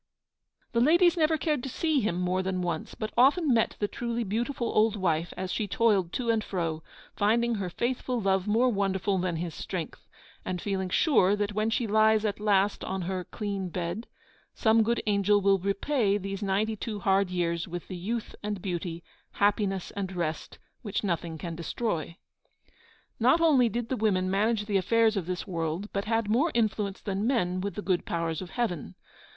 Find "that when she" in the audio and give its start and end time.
11.35-11.85